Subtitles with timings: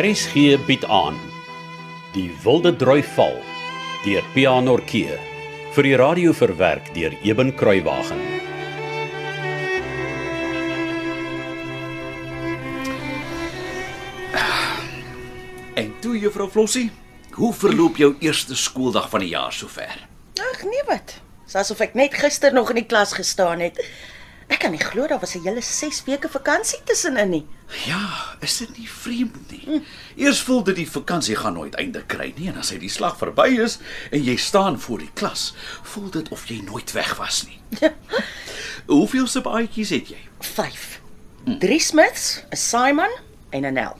[0.00, 1.18] RSG bied aan
[2.14, 3.34] Die Wilde Droi Val
[4.00, 5.16] deur Pianorkee
[5.74, 8.22] vir die radio verwerk deur Eben Kruiwagen.
[15.76, 16.86] En toe juffrou Flossie,
[17.36, 20.06] hoe verloop jou eerste skooldag van die jaar sover?
[20.40, 21.18] Ag nee wat.
[21.44, 23.76] Dis asof ek net gister nog in die klas gestaan het.
[24.50, 27.46] Ek kan nie glo daar was 'n hele 6 weke vakansie tussenin nie.
[27.86, 29.82] Ja, is dit nie vreemd nie?
[30.16, 33.16] Eers voel dit die vakansie gaan nooit einde kry nie en as hy die slag
[33.18, 33.78] verby is
[34.10, 37.60] en jy staan voor die klas, voel dit of jy nooit weg was nie.
[38.86, 40.18] Hoeveel se baadjies het jy?
[40.40, 41.00] 5.
[41.58, 43.10] Drie Smiths, 'n Simon
[43.50, 43.96] en 'n Nel.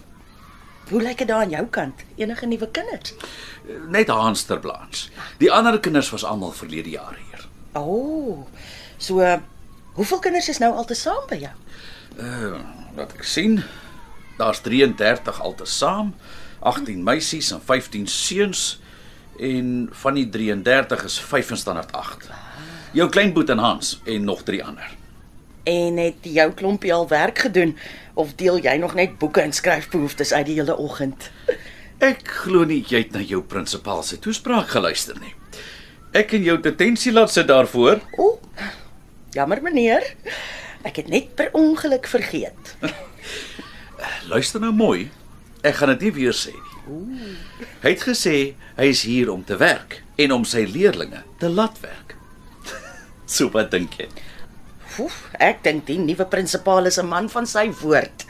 [0.90, 1.94] Hoe lyk dit daar aan jou kant?
[2.16, 3.14] Enige nuwe kinders?
[3.88, 5.10] Net Hans ter Blanche.
[5.38, 7.48] Die ander kinders was almal verlede jaar hier.
[7.72, 7.80] O.
[7.80, 8.46] Oh,
[8.98, 9.40] so
[9.94, 11.54] hoeveel kinders is nou altesaam by jou?
[12.18, 12.60] Uh,
[12.96, 13.60] wat ek sien,
[14.38, 16.14] daar's 33 altesaam,
[16.60, 18.80] 18 meisies en 15 seuns
[19.40, 22.30] en van die 33 is 5 in standaard 8.
[22.92, 24.96] Jou kleinboet en Hans en nog 3 ander.
[25.62, 27.76] En het jou klompie al werk gedoen
[28.14, 31.30] of deel jy nog net boeke en skryfbehoeftes uit die hele oggend?
[32.00, 35.34] Ek glo nie jy het na jou prinsipaal se toespraak geluister nie.
[36.16, 38.00] Ek en jou detensie laat sit daarvoor.
[38.18, 38.38] O.
[39.32, 40.02] Jammer meneer.
[40.82, 42.74] Ek het net per ongeluk vergeet.
[44.32, 45.10] Luister nou mooi.
[45.62, 47.34] Ek gaan dit nie weer sê nie.
[47.82, 48.36] Hy het gesê
[48.78, 52.16] hy is hier om te werk en om sy leerdlinge te laat werk.
[53.36, 54.08] so wat dink jy?
[54.98, 58.26] Oef, ek dink die nuwe prinsipaal is 'n man van sy woord.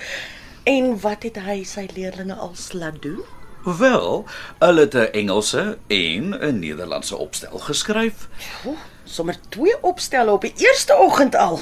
[0.69, 3.25] En wat het hy sy leerdlinge als laat doen?
[3.65, 4.27] Wel,
[4.59, 8.29] hulle het 'n Engelse en 'n Nederlandse opstel geskryf.
[8.67, 8.79] Oef,
[9.11, 11.61] sommer twee opstelle op die eerste oggend al.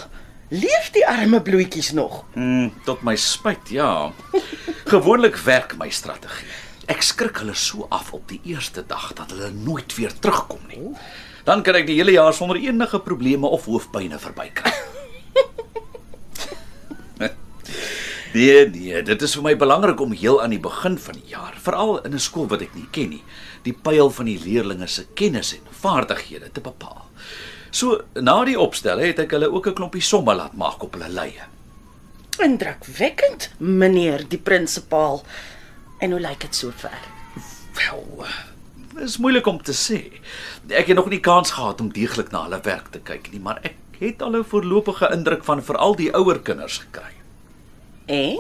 [0.49, 2.23] Leef die arme bloetjies nog?
[2.35, 4.13] Mm, tot my spyt, ja.
[4.89, 6.49] Gewoonlik werk my strategie.
[6.89, 10.95] Ek skrik hulle so af op die eerste dag dat hulle nooit weer terugkom nie.
[11.45, 14.73] Dan kan ek die hele jaar sonder enige probleme of hoofpynne verbykry.
[18.39, 21.57] Nee, nee, dit is vir my belangrik om heel aan die begin van die jaar,
[21.59, 23.25] veral in 'n skool wat ek nie ken nie,
[23.65, 27.03] die pyl van die leerdlinge se kennis en vaardighede te bepaal.
[27.71, 31.09] So, na die opstel het ek hulle ook 'n klompie somme laat maak op hulle
[31.09, 31.43] leie.
[32.39, 35.25] Indrukwekkend, meneer die prinsipaal.
[35.99, 36.99] En hoe lyk dit sover?
[37.75, 38.27] Wel,
[38.95, 40.13] dit is moeilik om te sê.
[40.69, 43.59] Ek het nog nie kans gehad om deeglik na hulle werk te kyk nie, maar
[43.63, 47.18] ek het al 'n voorlopige indruk van veral die ouer kinders gekry.
[48.09, 48.39] En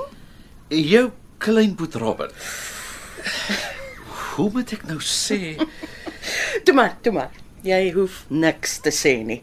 [0.69, 2.33] Jou kleinboet Robert.
[4.35, 5.57] Hoe moet ek nou sê?
[6.65, 7.33] toe maar, toe maar.
[7.67, 9.41] Jy hoef niks te sê nie.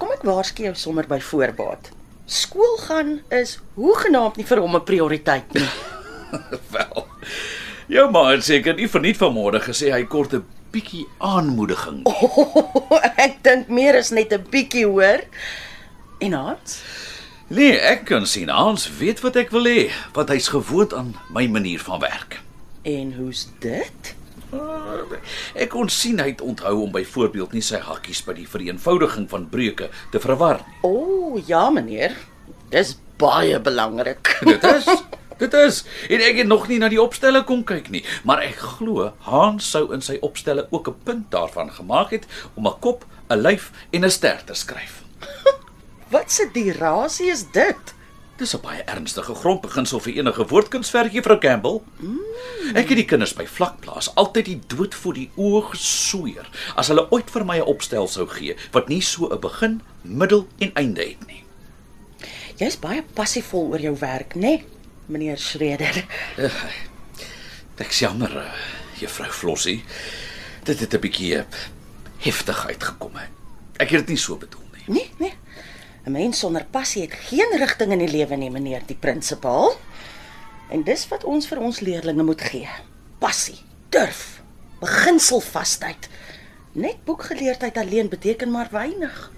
[0.00, 1.90] Kom ek waarsku jou sommer by voorbaat.
[2.26, 5.68] Skool gaan is hoegenaamd nie vir hom 'n prioriteit nie.
[6.74, 7.06] Wel.
[7.88, 12.02] Jou ma het seker nie verniet vanmôre gesê hy kort 'n bietjie aanmoediging.
[12.86, 15.22] Oh, ek dink meer is net 'n bietjie hoor.
[16.20, 16.80] En Hans?
[17.46, 19.84] Nee, ek kan sien Hans weet wat ek wil hê,
[20.16, 22.40] want hy's gewoond aan my manier van werk.
[22.82, 24.08] En hoe's dit?
[24.50, 25.04] Uh,
[25.54, 29.46] ek kon sien hy het onthou om byvoorbeeld nie sy hakkies by die vereenvoudiging van
[29.52, 30.74] breuke te verwar nie.
[30.88, 32.16] O, oh, ja meneer.
[32.74, 34.32] Dis baie belangrik.
[34.50, 34.90] Dit is
[35.38, 38.58] Dit is en ek het nog nie na die opstelle kom kyk nie, maar ek
[38.78, 42.26] glo Hans sou in sy opstelle ook 'n punt daarvan gemaak het
[42.56, 45.04] om 'n kop, 'n lyf en 'n ster te skryf.
[46.16, 47.92] Wat se dirasie is dit?
[48.40, 51.82] Dis 'n baie ernstige grondbeginsel vir enige woordkunswerk, Juffrou Campbell.
[52.00, 52.20] Mm.
[52.74, 57.04] Ek het die kinders by vlakplaas altyd die dood voor die oë gesweer as hulle
[57.10, 61.04] ooit vir my 'n opstel sou gee wat nie so 'n begin, middel en einde
[61.04, 61.44] het nie.
[62.56, 64.64] Jy's baie passievol oor jou werk, né, nee,
[65.06, 66.04] meneer Schreder?
[67.76, 68.52] Ek's jammer, uh,
[69.00, 69.84] Juffrou Flossie.
[70.64, 71.44] Dit het 'n bietjie uh,
[72.18, 73.14] heftig uitgekom.
[73.14, 73.26] hè.
[73.76, 74.84] Ek het dit nie so bedoel nie.
[74.86, 75.35] Nee, nee.
[76.06, 79.74] 'n Mens sonder passie het geen rigting in die lewe nie, meneer die prinsipaal.
[80.70, 82.68] En dis wat ons vir ons leerdlinge moet gee.
[83.18, 83.58] Passie,
[83.90, 84.40] durf,
[84.80, 86.08] beginselvasheid.
[86.72, 89.32] Net boekgeleerdheid alleen beteken maar weinig.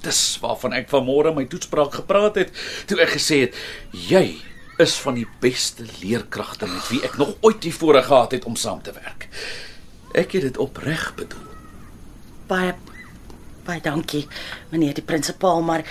[0.00, 2.54] Dis waarvan ek vanmôre my toespraak gepraat het
[2.86, 3.58] toe ek gesê het
[3.90, 4.38] jy
[4.80, 8.80] is van die beste leerkragte met wie ek nog ooit tevore gehad het om saam
[8.82, 9.26] te werk.
[10.14, 11.50] Ek het dit opreg bedoel.
[12.48, 12.72] Baie
[13.64, 14.26] baie dankie,
[14.70, 15.84] meneer die prinsipaal, maar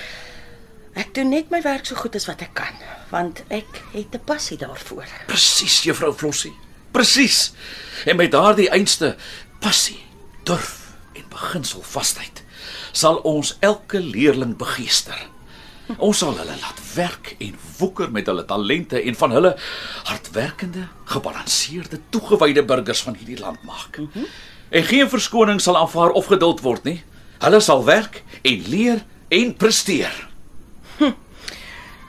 [0.94, 2.76] ek doen net my werk so goed as wat ek kan,
[3.12, 5.08] want ek het 'n passie daarvoor.
[5.28, 6.54] Presies, juffrou Flossie.
[6.92, 7.54] Presies.
[8.06, 9.16] En met daardie einste
[9.60, 10.04] passie,
[10.44, 12.44] durf en beginselvasheid
[12.92, 15.20] sal ons elke leerling begeester.
[15.98, 19.56] Ons sal hulle laat werk en woeker met hulle talente en van hulle
[20.06, 23.98] hardwerkende, gebalanseerde, toegewyde burgers van hierdie land maak.
[23.98, 24.26] Mm -hmm.
[24.70, 27.04] En geen verskoning sal aanvaar of geduld word nie.
[27.40, 30.12] Hulle sal werk en leer en presteer.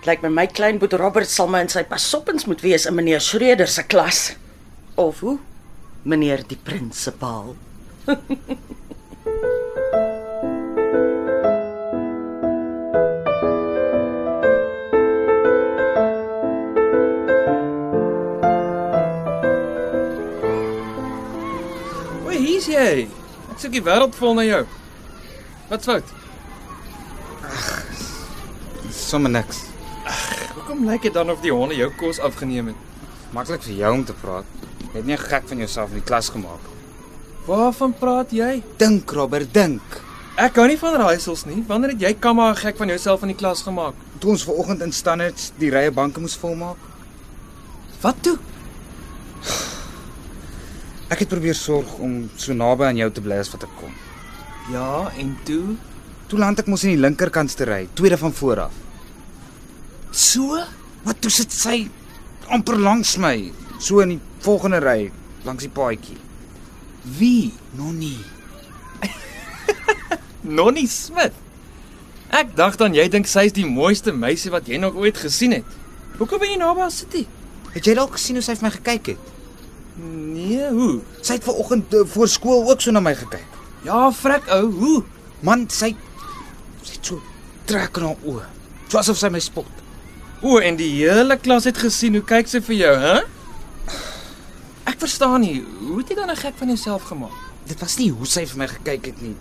[0.08, 3.22] Lyk my my klein boet Robert sal my in sy pasoppens moet wees in meneer
[3.22, 4.32] Schreder se klas.
[4.98, 5.38] Of hoe?
[6.02, 7.54] Meneer die prinsipaal.
[22.24, 23.06] Hoe hier's jy?
[23.06, 24.66] Ek soek die wêreld vol na jou.
[25.70, 26.08] Wat's fout?
[28.90, 29.58] Sommige niks.
[30.54, 32.80] Hoekom lyk dit dan of die honde jou kos afgeneem het?
[33.30, 34.48] Maklik vir jou om te praat.
[34.88, 36.66] Jy het nie gek van jouself in die klas gemaak.
[37.46, 38.64] Waarvan praat jy?
[38.82, 40.00] Dink, Robert, dink.
[40.40, 41.62] Ek hou nie van raaisels nie.
[41.70, 43.94] Wanneer het jy kamma gek van jouself in die klas gemaak?
[44.18, 46.82] Toe ons ver oggend in standaards die rye banke moes volmaak.
[48.02, 48.40] Wat toe?
[51.14, 53.94] Ek het probeer sorg om so naby aan jou te bly as wat ek kon.
[54.70, 55.74] Ja, en toe?
[56.30, 58.76] Toe land ek mos in die linkerkantste ry, tweede van voor af.
[60.14, 60.60] So?
[61.02, 61.88] Wat toe sit sy
[62.54, 63.50] amper langs my,
[63.82, 65.10] so in die volgende ry,
[65.46, 66.18] langs die paadjie.
[67.18, 67.50] Wie?
[67.74, 68.20] Nonnie.
[70.60, 71.34] Nonnie Smit.
[72.30, 75.78] Ek dink dan jy dink sy's die mooiste meisie wat jy nog ooit gesien het.
[76.20, 77.24] Hoekom ben jy naby haar sit?
[77.74, 79.32] Het jy dalk gesien hoe sy vir my gekyk het?
[80.00, 81.00] Nee, hoe?
[81.24, 83.59] Sy het ver oggend uh, voor skool ook so na my gekyk.
[83.84, 84.96] Ja, frek ou, hoe?
[85.46, 85.94] Man, sy
[86.84, 87.20] sy het so
[87.68, 88.46] trek in haar oë.
[88.90, 89.68] So asof sy my spot.
[90.40, 93.16] O, en die hele klas het gesien hoe kyk sy vir jou, hè?
[94.88, 95.60] Ek verstaan nie.
[95.84, 97.36] Hoe het jy dan 'n gek van jouself gemaak?
[97.66, 99.36] Dit was nie hoe sy vir my gekyk het nie.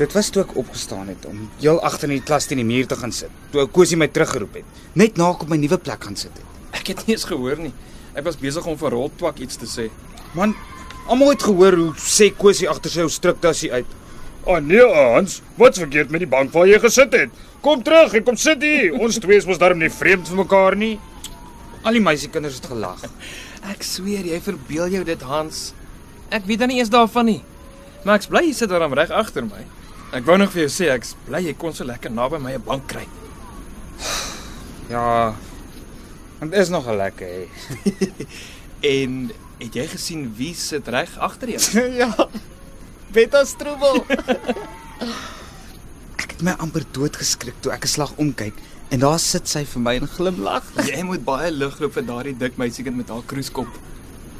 [0.00, 2.86] Dit was toe ek opgestaan het om heel agter in die klas teen die muur
[2.86, 3.30] te gaan sit.
[3.52, 6.32] Toe ou Kosie my teruggeroep het, net na ek op my nuwe plek gaan sit
[6.32, 6.46] het.
[6.72, 7.72] Ek het nie eens gehoor nie.
[8.14, 9.90] Ek was besig om vir Roltwak iets te sê.
[10.34, 10.54] Man,
[11.10, 13.86] almal het gehoor hoe sê Kosie agter sy ou struktasie uit.
[14.44, 17.30] "O oh, nee, Hans, wat's verkeerd met die bank waar jy gesit het?
[17.60, 18.94] Kom terug en kom sit hier.
[19.02, 20.98] Ons twee is mos darm nie vreemd vir mekaar nie."
[21.82, 23.04] Al die meisiekinders het gelag.
[23.72, 25.74] Ek sweer jy verbeel jou dit, Hans.
[26.30, 27.42] Ek weet dan nie eens daarvan nie.
[28.04, 29.64] Maar ek's bly jy sit daar reg agter my.
[30.16, 32.64] Ek wou nog vir jou sê ek's bly jy kon so lekker naby my 'n
[32.64, 33.06] bank kry.
[34.90, 35.34] Ja.
[36.40, 37.46] Dit is nog lekker, hè.
[38.96, 39.30] En
[39.60, 41.84] het jy gesien wie sit reg agter jou?
[42.02, 42.10] ja.
[43.12, 44.02] Beta Stroebel.
[46.20, 48.56] ek het my amper doodgeskrik toe ek 'n slag omkyk
[48.90, 50.64] en daar sit sy vir my en glimlag.
[50.86, 53.68] jy moet baie lig loop vir daardie dik meisiekind met haar kroeskop.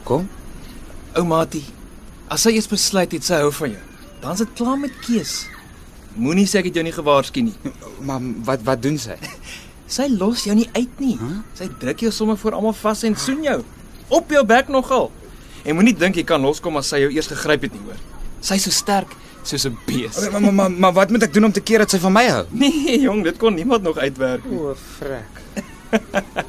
[0.05, 0.29] Kom.
[1.15, 1.65] Ou Matie,
[2.29, 3.87] as sy eers besluit het sy hou van jou,
[4.23, 5.47] dan is dit klaar met keus.
[6.15, 7.57] Moenie sê ek het jou nie gewaarsku nie.
[8.07, 9.19] Maar wat wat doen sy?
[9.91, 11.17] Sy los jou nie uit nie.
[11.19, 11.43] Huh?
[11.59, 13.59] Sy druk jou sommer voor almal vas en soen jou.
[14.11, 15.11] Op jou bek nogal.
[15.63, 17.99] En moenie dink jy kan loskom as sy jou eers gegryp het nie, hoor.
[18.45, 19.13] Sy's so sterk
[19.43, 20.31] soos 'n bees.
[20.31, 22.27] Maar maar maar, maar wat moet ek doen om te keer dat sy van my
[22.29, 22.45] hou?
[22.51, 24.59] Nee, jong, dit kon niemand nog uitwerk nie.
[24.59, 25.43] O, frek.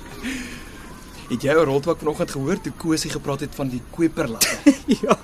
[1.32, 4.44] Het jy ou Roltwak vanoggend gehoor toe Kosie gepraat het van die kweperlag?
[5.04, 5.16] ja.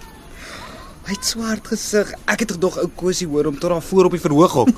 [1.08, 2.14] Hy het swart gesig.
[2.26, 4.70] Ek het gedog ou Kosie hoor hom tot daar voor op die verhoog hok.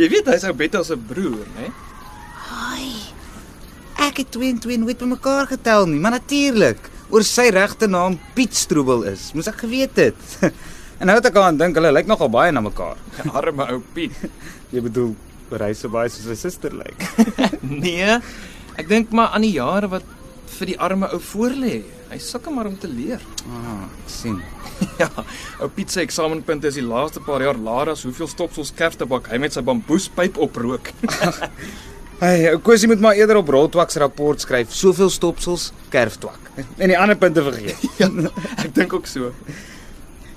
[0.00, 1.68] jy weet hy's ou Betta se broer, né?
[1.68, 1.87] Ai.
[4.18, 6.88] Ek het 2 en 2 nooit bymekaar getel nie, maar natuurlik.
[7.14, 9.28] Oor sy regte naam Piet Stroebel is.
[9.30, 10.24] Moes ek geweet het.
[10.98, 12.98] en nou het ek aan dink hulle lyk nogal baie na mekaar.
[13.38, 14.16] Arme ou Piet.
[14.74, 15.12] Jy bedoel
[15.62, 17.06] hy so baie soos sy suster lyk.
[17.62, 18.18] Nee,
[18.74, 20.10] ek dink maar aan die jare wat
[20.56, 21.76] vir die arme ou voorlê.
[22.10, 23.22] Hy sukkel maar om te leer.
[23.46, 24.42] Ah, ek sien.
[24.98, 25.12] Ja,
[25.62, 29.38] ou Piet se eksamenpunte is die laaste paar jaar laer as hoeveel stopsels kerftabak hy
[29.46, 30.90] met sy bamboespyp oprook.
[32.18, 34.72] Hey, ou Kosie moet maar eerder op Roltwak se rapport skryf.
[34.74, 36.48] Soveel stopsels, kerftwak.
[36.76, 37.84] En die ander punte vergeet.
[38.00, 38.08] ja,
[38.58, 39.30] ek dink ook so.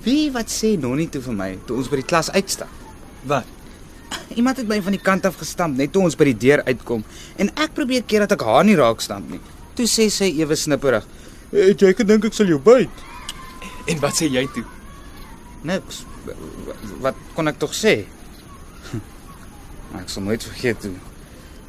[0.06, 2.70] Wie wat sê Nonnie toe vir my toe ons by die klas uitstap?
[3.26, 3.50] Wat?
[4.38, 7.02] Iemand het my van die kant af gestamp net toe ons by die deur uitkom
[7.42, 9.42] en ek probeer keer dat ek haar nie raak stamp nie.
[9.74, 11.10] Toe sê sy ewe snipperig:
[11.50, 13.06] Het jy gedink ek sal jou byt?
[13.90, 14.68] En wat sê jy toe?
[15.66, 16.06] "Niks.
[17.02, 18.04] Wat kon ek tog sê?"
[19.92, 21.11] Maar ek sal nooit vergeet hoe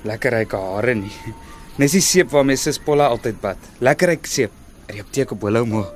[0.04, 1.12] lekker ryke hare nie.
[1.78, 3.71] Nes die seep waarmee sis Polla altyd bad.
[3.80, 4.52] Lekker ryk seep.
[4.88, 5.87] Er die apteek op Willowmo.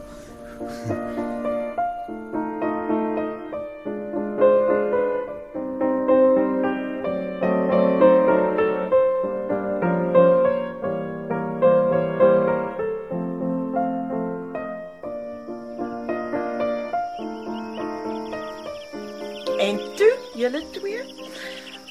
[19.58, 21.00] En toe, julle twee?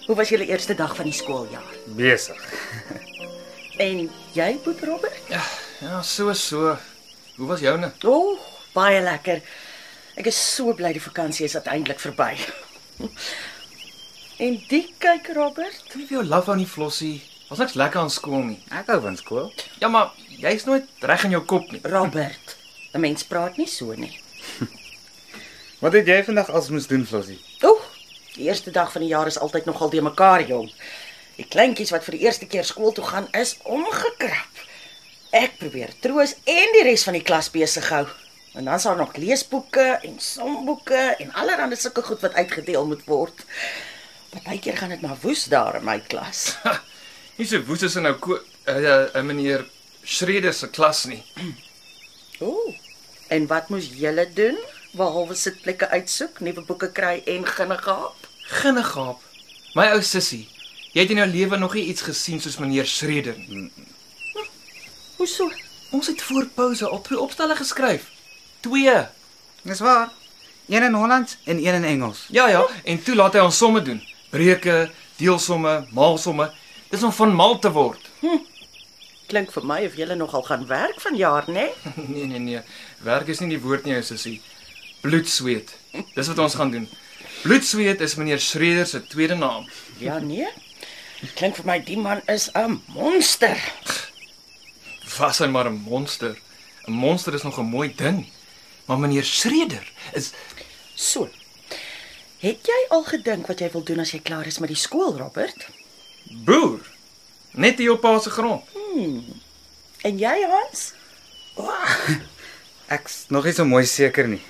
[0.05, 1.73] Hoe was julle eerste dag van die skooljaar?
[1.95, 2.41] Besig.
[3.77, 5.17] En jy, Boet Robert?
[5.29, 6.77] Ja, so so.
[7.35, 7.91] Hoe was joune?
[8.03, 8.39] O, oh,
[8.73, 9.41] baie lekker.
[10.15, 12.33] Ek is so bly die vakansie is uiteindelik verby.
[14.35, 17.21] En die kyk Robert, Kan jy jou love aan die flossie?
[17.47, 18.57] Was niks lekker aan skool nie.
[18.67, 19.45] Ek hou van skool.
[19.79, 20.09] Ja, maar
[20.41, 21.79] jy's nooit reg in jou kop nie.
[21.87, 22.57] Robert.
[22.91, 24.11] 'n Mens praat nie so nie.
[25.83, 27.39] Wat het jy vandag als moes doen, Flossie?
[27.63, 27.79] Oeh,
[28.35, 30.67] die eerste dag van die jaar is altyd nogal de mekaar, jong.
[31.35, 34.61] Die kleintjies wat vir die eerste keer skool toe gaan, is omgekrap.
[35.35, 38.05] Ek probeer troos en die res van die klas besig hou.
[38.55, 43.03] En dan is daar nog leesboeke en somboeke en allerlei sulke goed wat uitgedeel moet
[43.09, 43.43] word.
[44.31, 46.55] Partykeer gaan dit maar woes daar in my klas.
[47.35, 49.65] Nie so woes is in nou ko- uh, uh, uh, meneer
[50.07, 51.19] Schreder se klas nie.
[52.39, 52.71] Ooh.
[53.27, 54.55] En wat moes julle doen?
[54.95, 58.27] Behalwe sitplekke uitsoek, nuwe boeke kry en ginne gehap?
[58.61, 59.19] Ginnegaap.
[59.75, 60.45] My ou sussie,
[60.95, 63.67] jy het in jou lewe nog nie iets gesien soos meneer Schreder nie.
[65.19, 65.51] Hoe so?
[65.91, 68.07] Ons het voor pouse op twee opstelle geskryf.
[68.63, 68.95] Twee.
[69.63, 70.11] Dis waar.
[70.67, 72.25] Een in Hollands en een in Engels.
[72.29, 74.01] Ja ja, en toe laat hy ons somme doen.
[74.29, 76.49] Breuke, deelsomme, maalsomme.
[76.89, 78.09] Dis om van mal te word.
[79.29, 81.53] Klink vir my of julle nogal gaan werk vanjaar, né?
[81.53, 82.05] Nee?
[82.13, 82.61] Nee nee nee.
[83.03, 84.39] Werk is nie die woord nie, ou sussie.
[85.01, 85.75] Bloedsweet.
[86.15, 86.89] Dis wat ons gaan doen.
[87.43, 89.69] Bloedsweet is meneer Schreder se tweede naam.
[89.97, 90.47] Ja, nee.
[91.35, 93.57] Klink vir my die man is 'n monster.
[95.17, 96.35] Was hy maar 'n monster.
[96.87, 98.27] 'n Monster is nog 'n mooi ding.
[98.85, 100.31] Maar meneer Schreder is
[100.95, 101.29] So.
[102.39, 105.17] Het jy al gedink wat jy wil doen as jy klaar is met die skool,
[105.17, 105.67] Robert?
[106.31, 106.79] boer.
[107.51, 108.63] Net hier op pa se grond.
[110.01, 110.93] En jy, Hans?
[112.91, 114.41] Ek's nog nie so mooi seker nie.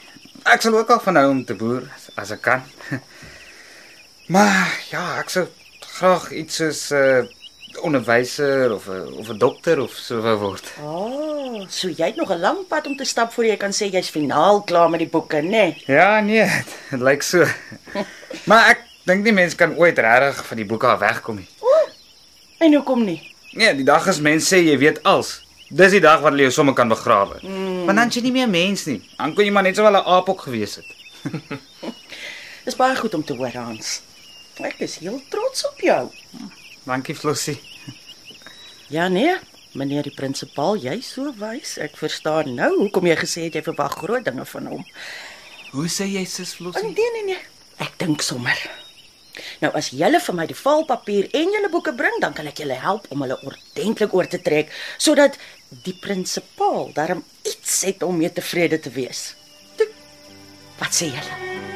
[0.45, 2.65] Ek sal ook al van hou om te boer as, as ek kan.
[4.33, 5.43] Maar ja, ek sou
[5.95, 10.65] graag iets soos 'n uh, onderwyser of 'n of 'n dokter of so wou word.
[10.83, 13.71] O, oh, so jy het nog 'n lang pad om te stap voor jy kan
[13.71, 15.49] sê jy's finaal klaar met die boeke, né?
[15.49, 15.83] Nee?
[15.85, 16.49] Ja, nee,
[16.91, 17.45] dit lyk so.
[18.49, 21.47] Maar ek dink nie mense kan ooit regtig van die boeke af wegkom nie.
[22.57, 23.21] En hoekom nie?
[23.51, 25.43] Nee, die dag as mense sê jy weet alles.
[25.69, 27.39] Dis die dag wat hulle jou sommer kan begrawe.
[27.41, 27.85] Mm.
[27.85, 29.01] Want dan jy nie meer mens nie.
[29.17, 30.85] Dan kon jy maar net so wel 'n aap ook gewees het.
[32.65, 34.01] Dis baie goed om te hoor, Hans.
[34.63, 36.03] Ek is heel trots op jou.
[36.85, 37.57] Dankie Flossie.
[38.87, 39.35] Ja, nee.
[39.75, 41.75] Meneer die prinsipaal, jy so wys.
[41.83, 44.85] Ek verstaan nou hoekom jy gesê het jy verwag groot dinge van hom.
[45.73, 46.93] Hoe sê jy sis Oh, Flossie?
[46.93, 47.41] nee, nee, nee.
[47.83, 48.55] Ek dink sommer.
[49.59, 52.77] Nou as julle vir my die valpapier en julle boeke bring, dan kan ek julle
[52.79, 55.35] help om hulle ordentlik oor te trek sodat
[55.83, 59.33] die prinsipaal darm iets het om mee tevrede te wees.
[59.75, 59.89] Toe,
[60.79, 61.74] wat sê julle?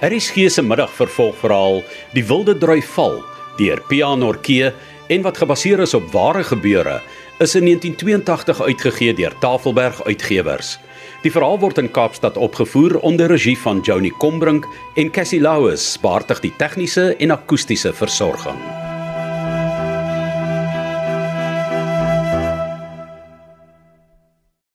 [0.00, 1.82] Harris gee se middag vervolgverhaal
[2.14, 3.22] Die Wilde Drui Val
[3.58, 4.72] deur Pia Norkee
[5.08, 7.00] en wat gebaseer is op ware gebeure
[7.42, 10.78] is in 1982 uitgegee deur Tafelberg Uitgewers.
[11.22, 16.42] Die verhaal word in Kaapstad opgevoer onder regie van Joni Combrink en Cassie Louws, baartig
[16.44, 18.83] die tegniese en akoestiese versorging.